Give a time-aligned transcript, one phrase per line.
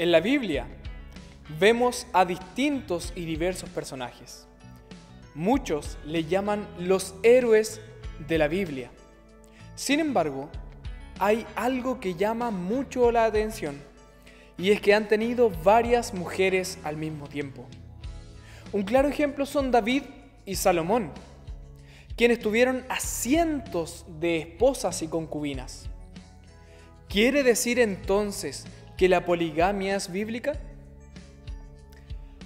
[0.00, 0.66] En la Biblia
[1.58, 4.46] vemos a distintos y diversos personajes.
[5.34, 7.82] Muchos le llaman los héroes
[8.26, 8.90] de la Biblia.
[9.74, 10.48] Sin embargo,
[11.18, 13.78] hay algo que llama mucho la atención
[14.56, 17.66] y es que han tenido varias mujeres al mismo tiempo.
[18.72, 20.04] Un claro ejemplo son David
[20.46, 21.10] y Salomón,
[22.16, 25.90] quienes tuvieron a cientos de esposas y concubinas.
[27.06, 28.64] ¿Quiere decir entonces
[29.00, 30.52] que la poligamia es bíblica?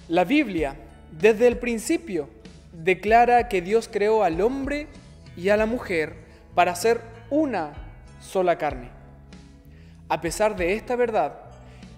[0.07, 0.77] La Biblia,
[1.11, 2.29] desde el principio,
[2.73, 4.87] declara que Dios creó al hombre
[5.37, 6.15] y a la mujer
[6.55, 7.73] para ser una
[8.21, 8.91] sola carne.
[10.09, 11.41] A pesar de esta verdad,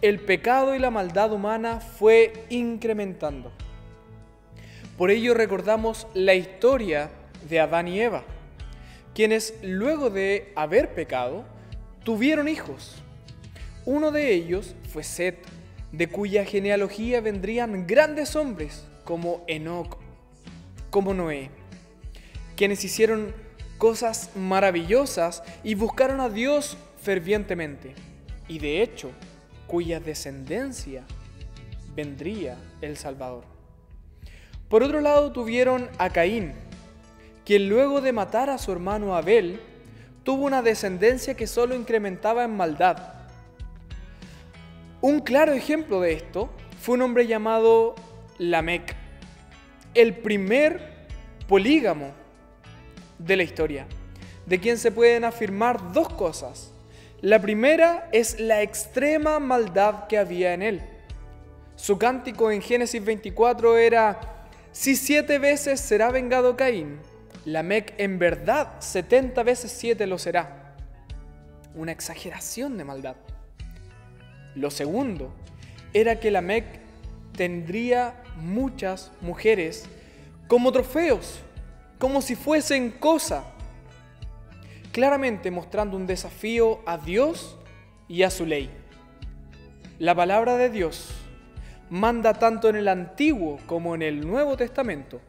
[0.01, 3.52] el pecado y la maldad humana fue incrementando.
[4.96, 7.10] Por ello recordamos la historia
[7.46, 8.23] de Adán y Eva,
[9.15, 11.45] quienes luego de haber pecado,
[12.04, 13.02] tuvieron hijos.
[13.87, 15.38] Uno de ellos fue Set,
[15.92, 19.98] de cuya genealogía vendrían grandes hombres como Enoch,
[20.90, 21.51] como Noé,
[22.57, 23.32] quienes hicieron
[23.79, 27.95] cosas maravillosas y buscaron a Dios fervientemente,
[28.48, 29.12] y de hecho,
[29.68, 31.04] cuya descendencia
[31.95, 33.45] vendría el Salvador.
[34.68, 36.54] Por otro lado tuvieron a Caín,
[37.45, 39.60] quien luego de matar a su hermano Abel,
[40.24, 43.16] tuvo una descendencia que solo incrementaba en maldad.
[45.07, 46.51] Un claro ejemplo de esto
[46.82, 47.95] fue un hombre llamado
[48.38, 48.96] Lamec,
[49.95, 51.07] el primer
[51.46, 52.10] polígamo
[53.16, 53.87] de la historia,
[54.46, 56.73] de quien se pueden afirmar dos cosas.
[57.21, 60.82] La primera es la extrema maldad que había en él.
[61.76, 64.19] Su cántico en Génesis 24 era,
[64.72, 66.98] si siete veces será vengado Caín,
[67.44, 70.75] Lamec en verdad 70 veces 7 lo será.
[71.76, 73.15] Una exageración de maldad.
[74.56, 75.31] Lo segundo
[75.93, 76.65] era que Lamec
[77.36, 79.84] tendría muchas mujeres
[80.48, 81.41] como trofeos,
[81.98, 83.44] como si fuesen cosa,
[84.92, 87.58] claramente mostrando un desafío a Dios
[88.08, 88.70] y a su ley.
[89.98, 91.10] La palabra de Dios
[91.91, 95.20] manda tanto en el Antiguo como en el Nuevo Testamento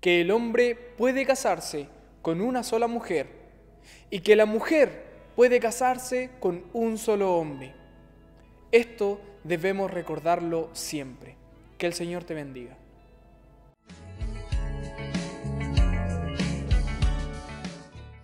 [0.00, 1.86] que el hombre puede casarse
[2.22, 3.26] con una sola mujer
[4.08, 5.04] y que la mujer
[5.36, 7.79] puede casarse con un solo hombre.
[8.72, 11.36] Esto debemos recordarlo siempre.
[11.78, 12.76] Que el Señor te bendiga.